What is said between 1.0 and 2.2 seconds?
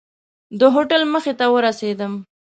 مخې ته ورسېدم.